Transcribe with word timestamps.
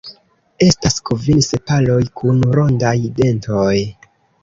Estas 0.67 0.97
kvin 1.09 1.45
sepaloj 1.49 2.01
kun 2.23 2.43
rondaj 2.59 2.99
dentoj. 3.23 3.79